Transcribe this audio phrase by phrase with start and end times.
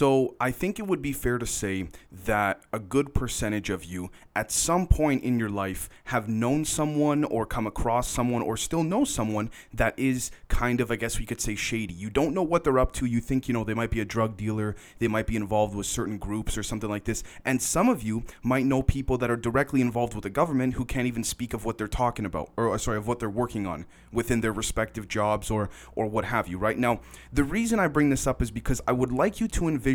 [0.00, 1.88] So I think it would be fair to say
[2.24, 7.22] that a good percentage of you at some point in your life have known someone
[7.22, 11.26] or come across someone or still know someone that is kind of, I guess we
[11.26, 11.92] could say, shady.
[11.92, 13.04] You don't know what they're up to.
[13.04, 15.84] You think, you know, they might be a drug dealer, they might be involved with
[15.84, 17.22] certain groups or something like this.
[17.44, 20.86] And some of you might know people that are directly involved with the government who
[20.86, 23.66] can't even speak of what they're talking about or, uh, sorry, of what they're working
[23.66, 26.78] on within their respective jobs or, or what have you, right?
[26.78, 29.89] Now, the reason I bring this up is because I would like you to envision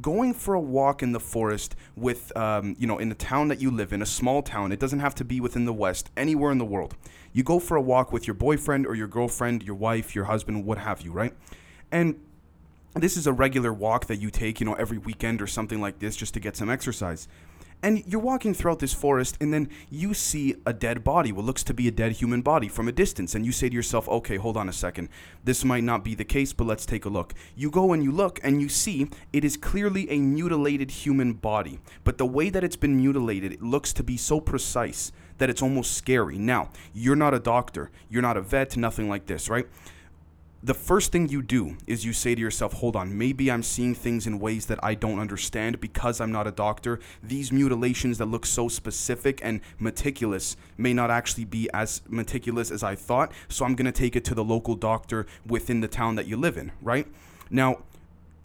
[0.00, 3.60] going for a walk in the forest with, um, you know, in the town that
[3.60, 4.72] you live in, a small town.
[4.72, 6.96] It doesn't have to be within the West, anywhere in the world.
[7.32, 10.64] You go for a walk with your boyfriend or your girlfriend, your wife, your husband,
[10.64, 11.34] what have you, right?
[11.90, 12.20] And
[12.94, 15.98] this is a regular walk that you take, you know, every weekend or something like
[15.98, 17.26] this just to get some exercise.
[17.82, 21.62] And you're walking throughout this forest, and then you see a dead body, what looks
[21.64, 23.34] to be a dead human body from a distance.
[23.34, 25.10] And you say to yourself, okay, hold on a second.
[25.44, 27.34] This might not be the case, but let's take a look.
[27.54, 31.78] You go and you look, and you see it is clearly a mutilated human body.
[32.04, 35.62] But the way that it's been mutilated, it looks to be so precise that it's
[35.62, 36.38] almost scary.
[36.38, 39.66] Now, you're not a doctor, you're not a vet, nothing like this, right?
[40.64, 43.94] The first thing you do is you say to yourself, hold on, maybe I'm seeing
[43.94, 47.00] things in ways that I don't understand because I'm not a doctor.
[47.22, 52.82] These mutilations that look so specific and meticulous may not actually be as meticulous as
[52.82, 53.30] I thought.
[53.46, 56.38] So I'm going to take it to the local doctor within the town that you
[56.38, 57.06] live in, right?
[57.50, 57.80] Now,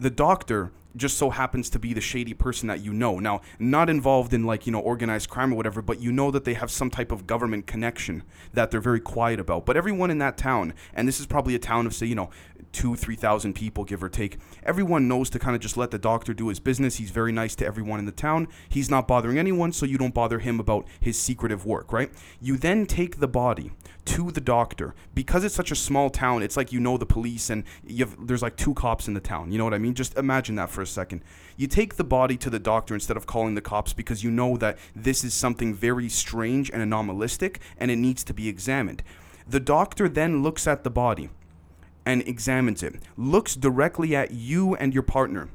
[0.00, 3.18] the doctor just so happens to be the shady person that you know.
[3.18, 6.44] Now, not involved in like, you know, organized crime or whatever, but you know that
[6.44, 9.66] they have some type of government connection that they're very quiet about.
[9.66, 12.30] But everyone in that town, and this is probably a town of say, you know,
[12.72, 14.38] two, three thousand people, give or take.
[14.62, 16.96] Everyone knows to kind of just let the doctor do his business.
[16.96, 18.48] He's very nice to everyone in the town.
[18.68, 22.10] He's not bothering anyone, so you don't bother him about his secretive work, right?
[22.40, 23.72] You then take the body
[24.06, 26.42] to the doctor because it's such a small town.
[26.42, 27.64] It's like you know the police, and
[27.98, 29.52] have, there's like two cops in the town.
[29.52, 29.94] You know what I mean?
[29.94, 31.22] Just imagine that for a second.
[31.56, 34.56] You take the body to the doctor instead of calling the cops because you know
[34.56, 39.02] that this is something very strange and anomalistic, and it needs to be examined.
[39.46, 41.28] The doctor then looks at the body
[42.06, 45.48] and examines it, looks directly at you and your partner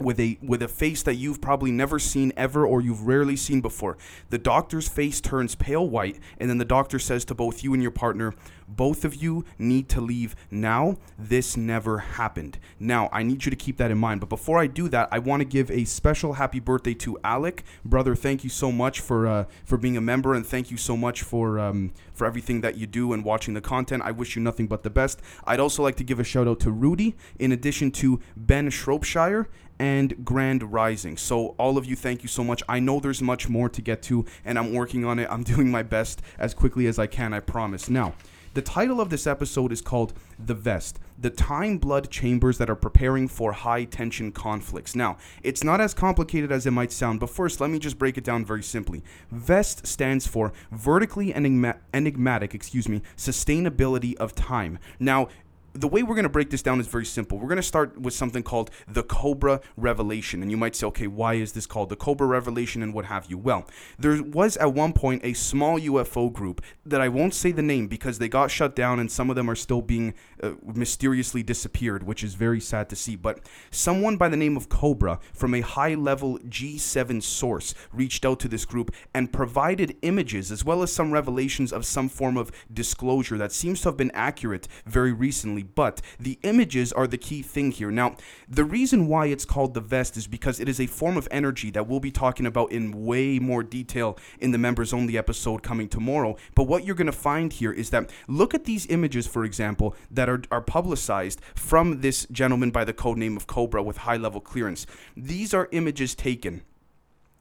[0.00, 3.60] with a with a face that you've probably never seen ever or you've rarely seen
[3.60, 3.98] before.
[4.30, 7.82] The doctor's face turns pale white and then the doctor says to both you and
[7.82, 8.34] your partner,
[8.76, 10.96] both of you need to leave now.
[11.18, 12.58] This never happened.
[12.78, 14.20] Now, I need you to keep that in mind.
[14.20, 17.64] But before I do that, I want to give a special happy birthday to Alec,
[17.84, 18.14] brother.
[18.14, 21.22] Thank you so much for uh, for being a member, and thank you so much
[21.22, 24.02] for um, for everything that you do and watching the content.
[24.04, 25.20] I wish you nothing but the best.
[25.44, 29.48] I'd also like to give a shout out to Rudy, in addition to Ben Shropshire
[29.80, 31.16] and Grand Rising.
[31.16, 32.62] So, all of you, thank you so much.
[32.68, 35.26] I know there's much more to get to, and I'm working on it.
[35.30, 37.88] I'm doing my best as quickly as I can, I promise.
[37.88, 38.14] Now,
[38.54, 40.12] the title of this episode is called
[40.44, 44.96] The Vest The Time Blood Chambers That Are Preparing for High Tension Conflicts.
[44.96, 48.18] Now, it's not as complicated as it might sound, but first, let me just break
[48.18, 49.04] it down very simply.
[49.30, 54.78] VEST stands for Vertically Enigma- Enigmatic, excuse me, Sustainability of Time.
[54.98, 55.28] Now,
[55.72, 57.38] the way we're going to break this down is very simple.
[57.38, 60.42] We're going to start with something called the Cobra Revelation.
[60.42, 63.26] And you might say, okay, why is this called the Cobra Revelation and what have
[63.26, 63.38] you?
[63.38, 63.66] Well,
[63.98, 67.86] there was at one point a small UFO group that I won't say the name
[67.86, 72.02] because they got shut down and some of them are still being uh, mysteriously disappeared,
[72.02, 73.16] which is very sad to see.
[73.16, 78.40] But someone by the name of Cobra from a high level G7 source reached out
[78.40, 82.50] to this group and provided images as well as some revelations of some form of
[82.72, 87.42] disclosure that seems to have been accurate very recently but the images are the key
[87.42, 87.90] thing here.
[87.90, 88.16] Now,
[88.48, 91.70] the reason why it's called the vest is because it is a form of energy
[91.70, 95.88] that we'll be talking about in way more detail in the members only episode coming
[95.88, 96.36] tomorrow.
[96.54, 99.94] But what you're going to find here is that look at these images, for example,
[100.10, 104.40] that are, are publicized from this gentleman by the codename of Cobra with high level
[104.40, 104.86] clearance.
[105.16, 106.62] These are images taken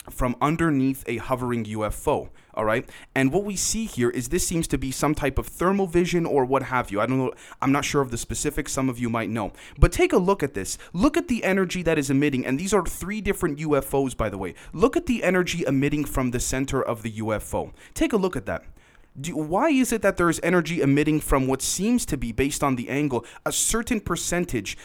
[0.09, 2.29] from underneath a hovering UFO.
[2.53, 2.89] All right.
[3.15, 6.25] And what we see here is this seems to be some type of thermal vision
[6.25, 6.99] or what have you.
[6.99, 7.31] I don't know.
[7.61, 8.71] I'm not sure of the specifics.
[8.71, 9.53] Some of you might know.
[9.77, 10.77] But take a look at this.
[10.91, 12.45] Look at the energy that is emitting.
[12.45, 14.55] And these are three different UFOs, by the way.
[14.73, 17.71] Look at the energy emitting from the center of the UFO.
[17.93, 18.65] Take a look at that.
[19.19, 22.63] Do, why is it that there is energy emitting from what seems to be, based
[22.63, 24.77] on the angle, a certain percentage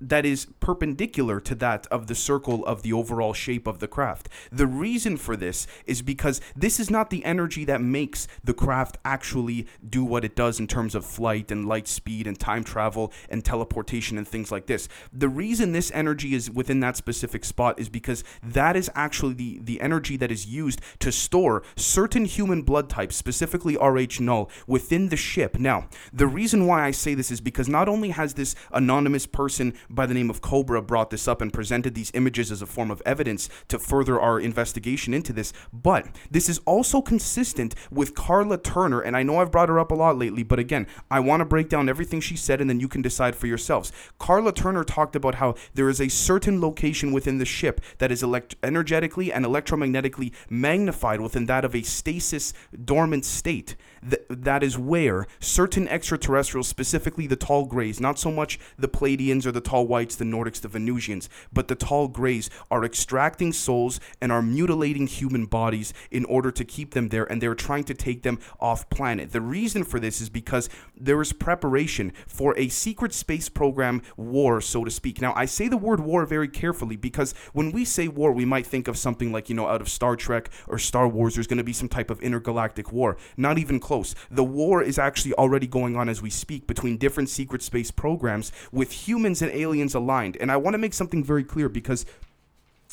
[0.00, 4.28] that is perpendicular to that of the circle of the overall shape of the craft.
[4.50, 8.98] The reason for this is because this is not the energy that makes the craft
[9.04, 13.12] actually do what it does in terms of flight and light speed and time travel
[13.28, 14.88] and teleportation and things like this.
[15.12, 19.60] The reason this energy is within that specific spot is because that is actually the,
[19.62, 25.08] the energy that is used to store certain human blood types, specifically RH null, within
[25.08, 25.58] the ship.
[25.58, 29.74] Now, the reason why I say this is because not only has this anonymous person
[29.90, 32.90] by the name of Cobra brought this up and presented these images as a form
[32.90, 35.52] of evidence to further our investigation into this.
[35.72, 39.90] But this is also consistent with Karla Turner, and I know I've brought her up
[39.90, 42.80] a lot lately, but again, I want to break down everything she said and then
[42.80, 43.92] you can decide for yourselves.
[44.18, 48.22] Karla Turner talked about how there is a certain location within the ship that is
[48.22, 52.52] elect- energetically and electromagnetically magnified within that of a stasis
[52.84, 53.76] dormant state.
[54.08, 59.46] Th- that is where certain extraterrestrials, specifically the tall grays, not so much the Pleiadians
[59.46, 64.00] or the tall whites, the Nordics, the Venusians, but the tall grays are extracting souls
[64.20, 67.94] and are mutilating human bodies in order to keep them there, and they're trying to
[67.94, 69.32] take them off planet.
[69.32, 74.60] The reason for this is because there is preparation for a secret space program war,
[74.60, 75.20] so to speak.
[75.20, 78.66] Now, I say the word war very carefully because when we say war, we might
[78.66, 81.58] think of something like, you know, out of Star Trek or Star Wars, there's going
[81.58, 83.16] to be some type of intergalactic war.
[83.36, 84.14] Not even close.
[84.30, 88.52] The war is actually already going on as we speak between different secret space programs
[88.72, 90.36] with humans and aliens aligned.
[90.40, 92.06] And I want to make something very clear because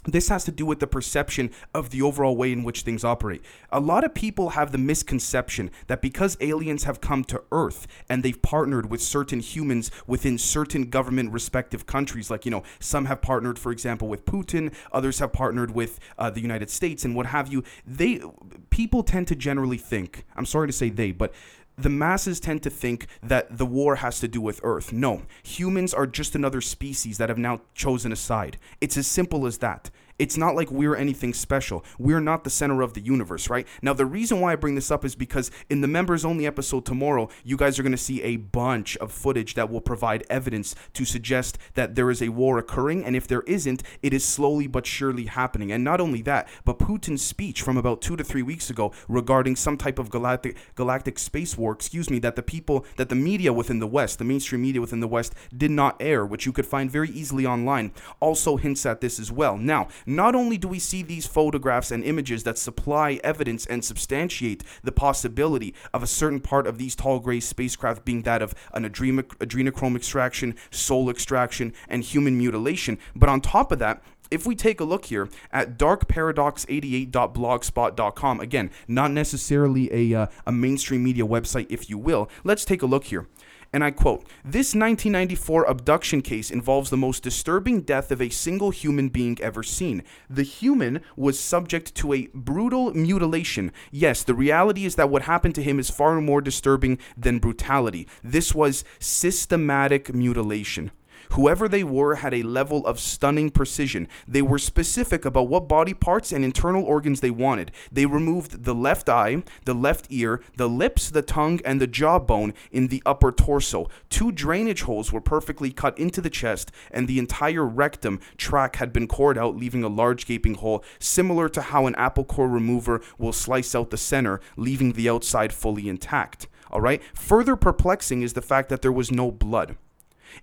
[0.07, 3.43] this has to do with the perception of the overall way in which things operate.
[3.71, 8.21] A lot of people have the misconception that because aliens have come to Earth and
[8.21, 13.21] they've partnered with certain humans within certain government respective countries, like, you know, some have
[13.21, 17.25] partnered, for example, with Putin, others have partnered with uh, the United States and what
[17.27, 18.21] have you, they,
[18.69, 21.33] people tend to generally think, I'm sorry to say they, but
[21.77, 24.93] the masses tend to think that the war has to do with Earth.
[24.93, 28.57] No, humans are just another species that have now chosen a side.
[28.79, 29.89] It's as simple as that.
[30.17, 31.83] It's not like we're anything special.
[31.99, 33.67] We're not the center of the universe, right?
[33.81, 36.85] Now, the reason why I bring this up is because in the members only episode
[36.85, 40.73] tomorrow, you guys are going to see a bunch of footage that will provide evidence
[40.93, 43.03] to suggest that there is a war occurring.
[43.03, 45.71] And if there isn't, it is slowly but surely happening.
[45.71, 49.55] And not only that, but Putin's speech from about two to three weeks ago regarding
[49.55, 53.51] some type of galactic, galactic space war, excuse me, that the people, that the media
[53.51, 56.65] within the West, the mainstream media within the West, did not air, which you could
[56.65, 57.91] find very easily online,
[58.21, 59.57] also hints at this as well.
[59.57, 64.63] Now, not only do we see these photographs and images that supply evidence and substantiate
[64.83, 68.89] the possibility of a certain part of these tall gray spacecraft being that of an
[68.89, 74.79] adrenochrome extraction, soul extraction, and human mutilation, but on top of that, if we take
[74.79, 81.89] a look here at darkparadox88.blogspot.com, again, not necessarily a, uh, a mainstream media website, if
[81.89, 83.27] you will, let's take a look here.
[83.75, 88.69] And I quote This 1994 abduction case involves the most disturbing death of a single
[88.69, 90.01] human being ever seen.
[90.29, 93.73] The human was subject to a brutal mutilation.
[93.91, 98.07] Yes, the reality is that what happened to him is far more disturbing than brutality.
[98.23, 100.91] This was systematic mutilation.
[101.31, 104.07] Whoever they were had a level of stunning precision.
[104.27, 107.71] They were specific about what body parts and internal organs they wanted.
[107.91, 112.53] They removed the left eye, the left ear, the lips, the tongue, and the jawbone
[112.71, 113.89] in the upper torso.
[114.09, 118.93] Two drainage holes were perfectly cut into the chest, and the entire rectum tract had
[118.93, 123.01] been cored out, leaving a large gaping hole, similar to how an apple core remover
[123.17, 126.47] will slice out the center, leaving the outside fully intact.
[126.71, 127.01] All right.
[127.13, 129.77] Further perplexing is the fact that there was no blood.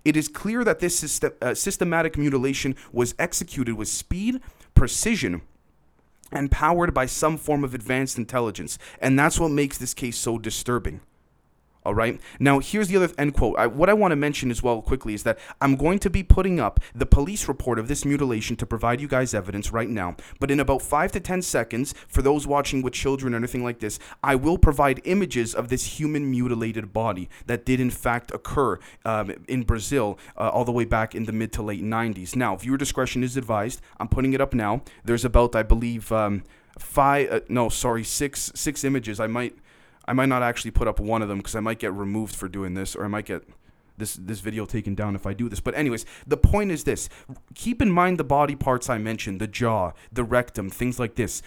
[0.05, 4.41] It is clear that this system, uh, systematic mutilation was executed with speed,
[4.75, 5.43] precision,
[6.31, 8.79] and powered by some form of advanced intelligence.
[9.01, 11.01] And that's what makes this case so disturbing.
[11.85, 12.21] All right.
[12.39, 13.59] Now, here's the other end quote.
[13.59, 16.23] I, what I want to mention as well quickly is that I'm going to be
[16.23, 20.17] putting up the police report of this mutilation to provide you guys evidence right now.
[20.39, 23.81] But in about five to 10 seconds, for those watching with children or anything like
[23.81, 28.79] this, I will provide images of this human mutilated body that did in fact occur
[29.05, 32.37] um, in Brazil uh, all the way back in the mid to late 90s.
[32.37, 33.81] Now, viewer discretion is advised.
[33.99, 34.83] I'm putting it up now.
[35.05, 36.45] There's about, I believe, um,
[36.79, 39.19] five, uh, no, sorry, six, six images.
[39.19, 39.57] I might
[40.13, 42.47] I might not actually put up one of them because I might get removed for
[42.47, 43.49] doing this, or I might get
[43.97, 45.59] this this video taken down if I do this.
[45.61, 47.09] But anyways, the point is this:
[47.55, 51.41] keep in mind the body parts I mentioned, the jaw, the rectum, things like this.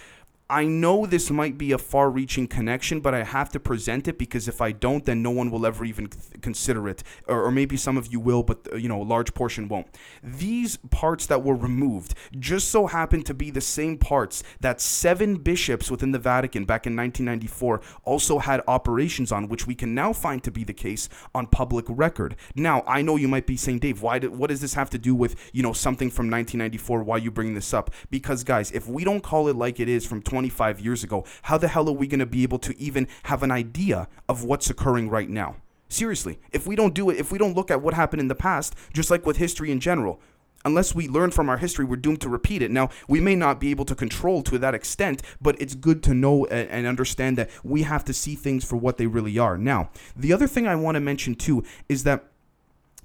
[0.48, 4.16] I know this might be a far reaching connection, but I have to present it
[4.16, 6.08] because if I don't, then no one will ever even
[6.40, 7.02] consider it.
[7.26, 9.88] Or, or, maybe some of you will, but uh, you know, a large portion won't.
[10.22, 15.36] These parts that were removed just so happen to be the same parts that seven
[15.38, 20.12] bishops within the Vatican back in 1994 also had operations on, which we can now
[20.12, 22.36] find to be the case on public record.
[22.54, 24.98] Now, I know you might be saying, Dave, why did, what does this have to
[24.98, 27.02] do with, you know, something from 1994?
[27.02, 27.90] Why you bring this up?
[28.10, 31.24] Because, guys, if we don't call it like it is from 20 25 years ago,
[31.44, 34.44] how the hell are we going to be able to even have an idea of
[34.44, 35.56] what's occurring right now?
[35.88, 38.34] Seriously, if we don't do it, if we don't look at what happened in the
[38.34, 40.20] past, just like with history in general,
[40.66, 42.70] unless we learn from our history, we're doomed to repeat it.
[42.70, 46.12] Now, we may not be able to control to that extent, but it's good to
[46.12, 49.56] know and understand that we have to see things for what they really are.
[49.56, 52.26] Now, the other thing I want to mention too is that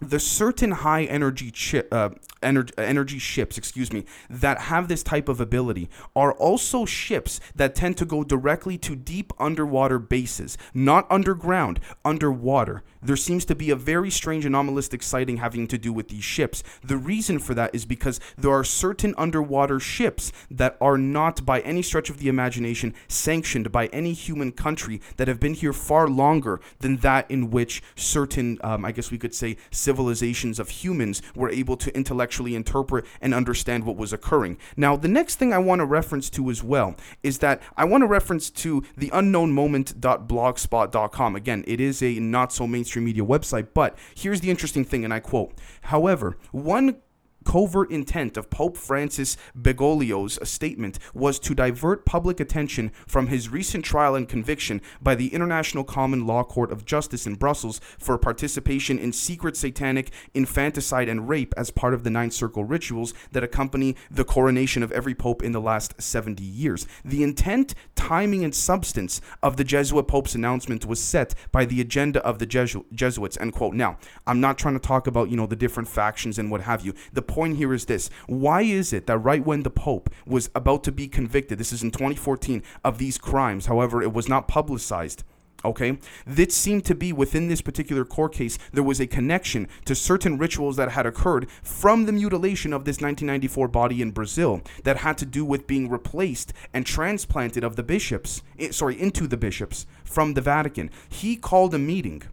[0.01, 2.09] the certain high energy chip, uh,
[2.41, 7.97] energy, ships, excuse me, that have this type of ability are also ships that tend
[7.97, 12.83] to go directly to deep underwater bases, not underground, underwater.
[13.03, 16.63] There seems to be a very strange anomalistic sighting having to do with these ships.
[16.83, 21.61] The reason for that is because there are certain underwater ships that are not, by
[21.61, 26.07] any stretch of the imagination, sanctioned by any human country that have been here far
[26.07, 29.57] longer than that in which certain, um, I guess we could say,
[29.91, 34.57] civilizations of humans were able to intellectually interpret and understand what was occurring.
[34.77, 38.03] Now, the next thing I want to reference to as well is that I want
[38.03, 41.35] to reference to the unknownmoment.blogspot.com.
[41.35, 45.13] Again, it is a not so mainstream media website, but here's the interesting thing, and
[45.13, 47.01] I quote However, one
[47.43, 53.83] covert intent of Pope Francis Bergoglio's statement was to divert public attention from his recent
[53.85, 58.97] trial and conviction by the International Common Law Court of Justice in Brussels for participation
[58.99, 63.95] in secret satanic infanticide and rape as part of the Ninth Circle rituals that accompany
[64.09, 66.87] the coronation of every pope in the last 70 years.
[67.03, 72.23] The intent, timing, and substance of the Jesuit Pope's announcement was set by the agenda
[72.25, 73.37] of the Jesu- Jesuits.
[73.39, 73.73] End quote.
[73.73, 76.85] Now, I'm not trying to talk about, you know, the different factions and what have
[76.85, 76.93] you.
[77.13, 80.83] The point here is this why is it that right when the Pope was about
[80.83, 85.23] to be convicted, this is in 2014, of these crimes, however, it was not publicized?
[85.63, 89.93] Okay, this seemed to be within this particular court case, there was a connection to
[89.93, 94.97] certain rituals that had occurred from the mutilation of this 1994 body in Brazil that
[94.97, 99.37] had to do with being replaced and transplanted of the bishops, eh, sorry, into the
[99.37, 100.89] bishops from the Vatican.
[101.07, 102.23] He called a meeting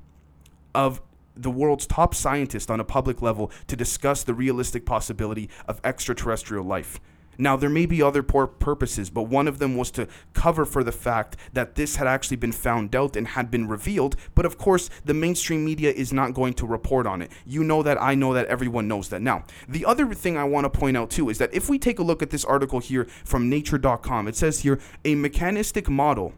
[0.75, 1.03] of
[1.41, 6.65] the world's top scientists on a public level to discuss the realistic possibility of extraterrestrial
[6.65, 7.01] life.
[7.41, 10.83] Now, there may be other poor purposes, but one of them was to cover for
[10.83, 14.17] the fact that this had actually been found out and had been revealed.
[14.35, 17.31] But of course, the mainstream media is not going to report on it.
[17.47, 19.23] You know that, I know that, everyone knows that.
[19.23, 22.01] Now, the other thing I want to point out too is that if we take
[22.01, 26.35] a look at this article here from nature.com, it says here a mechanistic model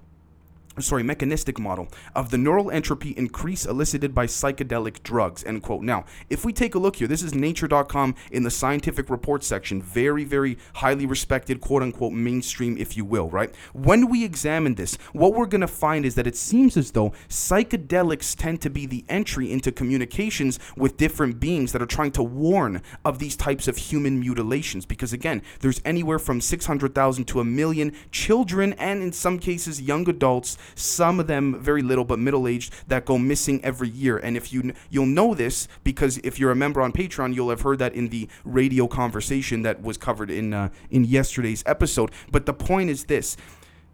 [0.79, 5.83] sorry, mechanistic model of the neural entropy increase elicited by psychedelic drugs, end quote.
[5.83, 9.83] Now, if we take a look here, this is nature.com in the scientific report section,
[9.83, 13.55] very, very highly respected, quote unquote, mainstream, if you will, right?
[13.73, 17.12] When we examine this, what we're going to find is that it seems as though
[17.29, 22.23] psychedelics tend to be the entry into communications with different beings that are trying to
[22.23, 24.87] warn of these types of human mutilations.
[24.87, 30.09] Because again, there's anywhere from 600,000 to a million children and in some cases young
[30.09, 34.19] adults some of them very little but middle aged that go missing every year.
[34.19, 37.62] And if you you'll know this because if you're a member on Patreon, you'll have
[37.62, 42.11] heard that in the radio conversation that was covered in uh, in yesterday's episode.
[42.31, 43.37] But the point is this.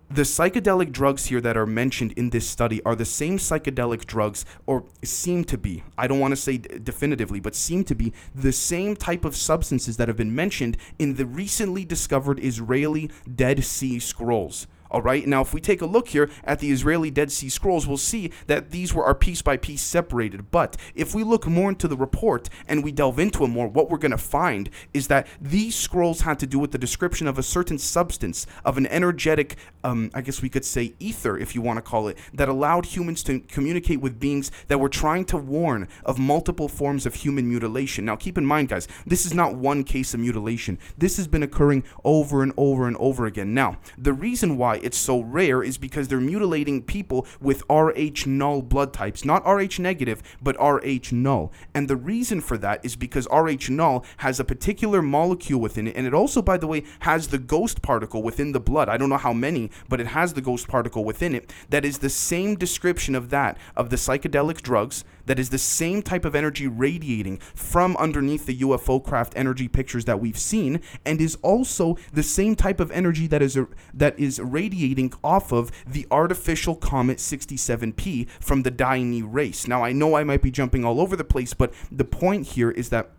[0.09, 4.45] The psychedelic drugs here that are mentioned in this study are the same psychedelic drugs,
[4.65, 8.13] or seem to be, I don't want to say d- definitively, but seem to be
[8.33, 13.65] the same type of substances that have been mentioned in the recently discovered Israeli Dead
[13.65, 14.69] Sea Scrolls.
[14.97, 17.87] All right, now if we take a look here at the Israeli Dead Sea Scrolls,
[17.87, 20.51] we'll see that these were are piece by piece separated.
[20.51, 23.91] But if we look more into the report and we delve into it more, what
[23.91, 27.37] we're going to find is that these scrolls had to do with the description of
[27.37, 31.61] a certain substance, of an energetic, um, I guess we could say ether, if you
[31.61, 35.37] want to call it, that allowed humans to communicate with beings that were trying to
[35.37, 38.07] warn of multiple forms of human mutilation.
[38.07, 40.79] Now, keep in mind, guys, this is not one case of mutilation.
[40.97, 43.53] This has been occurring over and over and over again.
[43.53, 48.63] Now, the reason why it's so rare is because they're mutilating people with Rh null
[48.63, 51.53] blood types, not Rh negative, but Rh null.
[51.75, 55.97] And the reason for that is because Rh null has a particular molecule within it,
[55.97, 58.89] and it also, by the way, has the ghost particle within the blood.
[58.89, 61.99] I don't know how many, but it has the ghost particle within it that is
[61.99, 66.35] the same description of that of the psychedelic drugs that is the same type of
[66.35, 71.97] energy radiating from underneath the UFO craft energy pictures that we've seen, and is also
[72.13, 73.59] the same type of energy that is
[73.93, 79.67] that is radiating off of the artificial comet 67P from the Dione race.
[79.69, 82.71] Now I know I might be jumping all over the place, but the point here
[82.71, 83.11] is that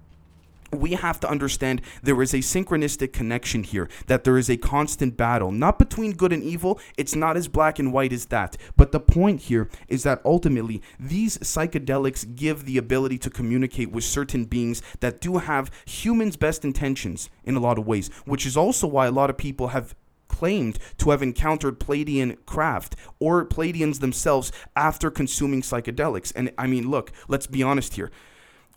[0.72, 5.18] we have to understand there is a synchronistic connection here, that there is a constant
[5.18, 6.80] battle, not between good and evil.
[6.98, 8.58] It's not as black and white as that.
[8.76, 14.04] But the point here is that ultimately, these psychedelics give the ability to communicate with
[14.04, 18.58] certain beings that do have humans' best intentions in a lot of ways, which is
[18.58, 19.96] also why a lot of people have
[20.28, 26.32] claimed to have encountered Pleiadian craft or Pleiadians themselves after consuming psychedelics.
[26.36, 28.12] And I mean, look, let's be honest here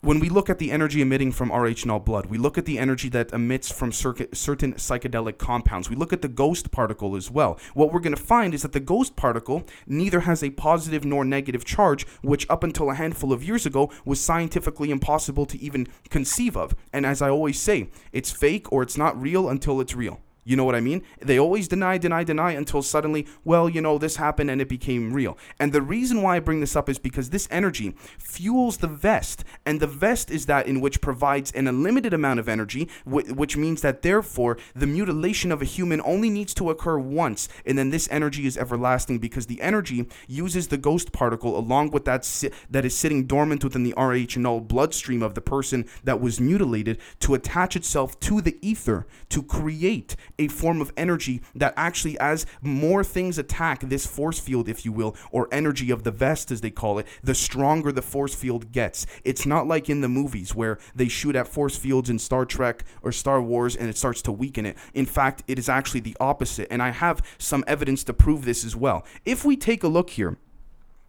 [0.02, 2.78] when we look at the energy emitting from RH null blood, we look at the
[2.78, 5.90] energy that emits from certain psychedelic compounds.
[5.90, 7.58] We look at the ghost particle as well.
[7.74, 11.24] What we're going to find is that the ghost particle neither has a positive nor
[11.26, 15.86] negative charge, which up until a handful of years ago was scientifically impossible to even
[16.08, 16.74] conceive of.
[16.94, 20.20] And as I always say, it's fake or it's not real until it's real.
[20.50, 21.04] You know what I mean?
[21.20, 25.12] They always deny, deny, deny until suddenly, well, you know, this happened and it became
[25.12, 25.38] real.
[25.60, 29.44] And the reason why I bring this up is because this energy fuels the vest.
[29.64, 33.80] And the vest is that in which provides an unlimited amount of energy, which means
[33.82, 37.48] that therefore the mutilation of a human only needs to occur once.
[37.64, 42.06] And then this energy is everlasting because the energy uses the ghost particle along with
[42.06, 46.20] that, si- that is sitting dormant within the RH null bloodstream of the person that
[46.20, 51.74] was mutilated to attach itself to the ether to create a form of energy that
[51.76, 56.10] actually, as more things attack this force field, if you will, or energy of the
[56.10, 59.06] vest, as they call it, the stronger the force field gets.
[59.22, 62.84] It's not like in the movies where they shoot at force fields in Star Trek
[63.02, 64.78] or Star Wars and it starts to weaken it.
[64.94, 66.68] In fact, it is actually the opposite.
[66.70, 69.04] And I have some evidence to prove this as well.
[69.26, 70.38] If we take a look here,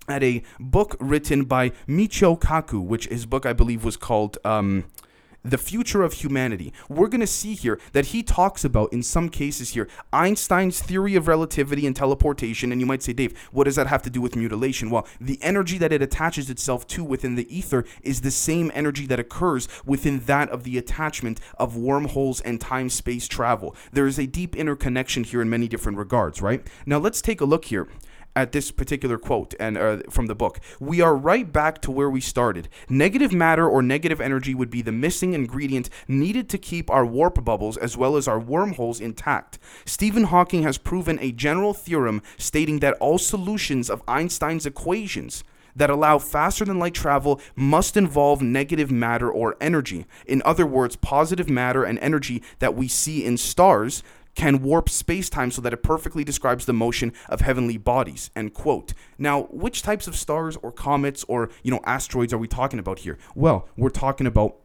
[0.07, 4.85] at a book written by Michio Kaku, which his book I believe was called um,
[5.43, 9.29] the future of humanity, we're going to see here that he talks about, in some
[9.29, 12.71] cases here, Einstein's theory of relativity and teleportation.
[12.71, 14.89] And you might say, Dave, what does that have to do with mutilation?
[14.89, 19.05] Well, the energy that it attaches itself to within the ether is the same energy
[19.07, 23.75] that occurs within that of the attachment of wormholes and time space travel.
[23.91, 26.65] There is a deep interconnection here in many different regards, right?
[26.85, 27.87] Now, let's take a look here
[28.35, 30.59] at this particular quote and uh, from the book.
[30.79, 32.69] We are right back to where we started.
[32.89, 37.43] Negative matter or negative energy would be the missing ingredient needed to keep our warp
[37.43, 39.59] bubbles as well as our wormholes intact.
[39.85, 45.43] Stephen Hawking has proven a general theorem stating that all solutions of Einstein's equations
[45.75, 50.05] that allow faster than light travel must involve negative matter or energy.
[50.25, 54.03] In other words, positive matter and energy that we see in stars
[54.35, 58.93] can warp space-time so that it perfectly describes the motion of heavenly bodies end quote.
[59.17, 62.99] Now which types of stars or comets or you know asteroids are we talking about
[62.99, 63.17] here?
[63.35, 64.57] Well we're talking about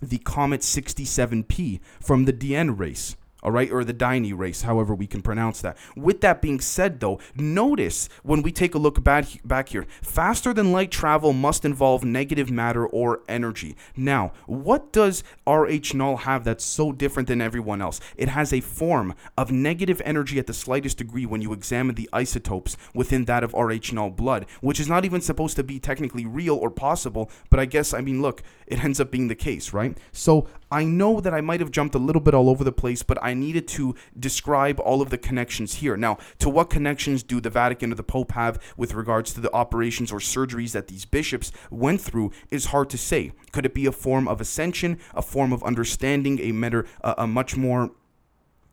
[0.00, 5.06] the comet 67p from the dn race all right, or the Dini race, however we
[5.06, 5.76] can pronounce that.
[5.96, 10.72] With that being said, though, notice when we take a look back here, faster than
[10.72, 13.76] light travel must involve negative matter or energy.
[13.96, 18.00] Now, what does RH null have that's so different than everyone else?
[18.16, 22.08] It has a form of negative energy at the slightest degree when you examine the
[22.12, 26.26] isotopes within that of RH null blood, which is not even supposed to be technically
[26.26, 29.72] real or possible, but I guess, I mean, look, it ends up being the case,
[29.72, 29.96] right?
[30.12, 33.02] So I know that I might have jumped a little bit all over the place,
[33.02, 35.96] but I needed to describe all of the connections here.
[35.96, 39.52] Now, to what connections do the Vatican or the Pope have with regards to the
[39.52, 43.32] operations or surgeries that these bishops went through is hard to say.
[43.52, 47.26] Could it be a form of ascension, a form of understanding, a, matter, a, a
[47.26, 47.90] much more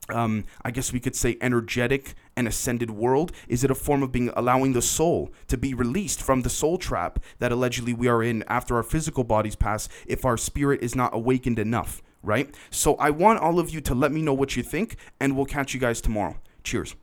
[0.10, 3.32] um, I guess we could say energetic and ascended world?
[3.48, 6.78] Is it a form of being allowing the soul to be released from the soul
[6.78, 10.96] trap that allegedly we are in after our physical bodies pass if our spirit is
[10.96, 12.54] not awakened enough, right?
[12.70, 15.46] So I want all of you to let me know what you think, and we'll
[15.46, 16.38] catch you guys tomorrow.
[16.64, 16.96] Cheers.